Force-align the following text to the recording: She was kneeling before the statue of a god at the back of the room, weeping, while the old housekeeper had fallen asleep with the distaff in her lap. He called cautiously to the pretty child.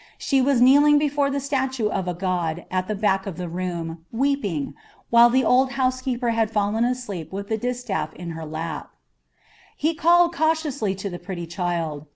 She 0.17 0.41
was 0.41 0.59
kneeling 0.61 0.97
before 0.97 1.29
the 1.29 1.39
statue 1.39 1.87
of 1.87 2.07
a 2.07 2.15
god 2.15 2.65
at 2.71 2.87
the 2.87 2.95
back 2.95 3.27
of 3.27 3.37
the 3.37 3.47
room, 3.47 4.03
weeping, 4.11 4.73
while 5.11 5.29
the 5.29 5.43
old 5.45 5.73
housekeeper 5.73 6.31
had 6.31 6.49
fallen 6.49 6.83
asleep 6.83 7.31
with 7.31 7.49
the 7.49 7.57
distaff 7.59 8.11
in 8.13 8.31
her 8.31 8.43
lap. 8.43 8.89
He 9.77 9.93
called 9.93 10.33
cautiously 10.33 10.95
to 10.95 11.07
the 11.11 11.19
pretty 11.19 11.45
child. 11.45 12.07